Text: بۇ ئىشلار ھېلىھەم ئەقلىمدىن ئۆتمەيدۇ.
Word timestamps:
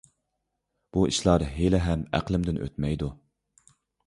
بۇ 0.97 1.03
ئىشلار 1.11 1.45
ھېلىھەم 1.57 2.07
ئەقلىمدىن 2.21 2.59
ئۆتمەيدۇ. 2.65 3.13